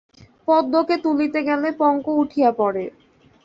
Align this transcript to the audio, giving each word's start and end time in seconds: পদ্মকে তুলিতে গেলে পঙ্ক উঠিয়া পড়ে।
পদ্মকে 0.47 0.95
তুলিতে 1.03 1.39
গেলে 1.47 1.69
পঙ্ক 1.81 2.05
উঠিয়া 2.21 2.49
পড়ে। 2.59 2.83